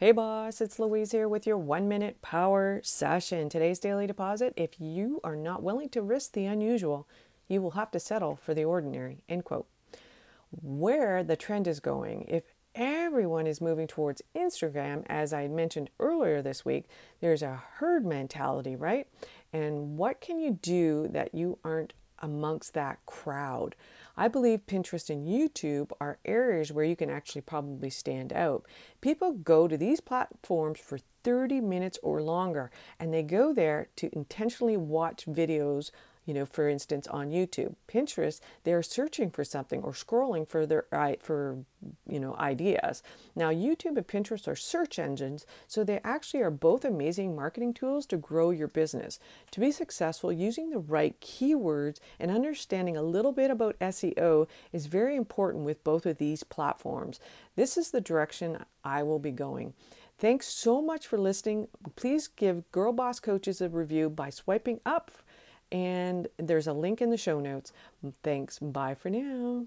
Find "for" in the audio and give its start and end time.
8.36-8.54, 30.80-30.98, 36.44-36.68, 39.30-39.44, 40.46-40.66, 41.22-41.64, 61.06-61.16, 68.94-69.10